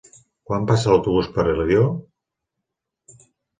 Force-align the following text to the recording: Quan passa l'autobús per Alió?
Quan 0.51 0.63
passa 0.71 0.89
l'autobús 0.91 1.29
per 1.37 1.45
Alió? 1.53 1.85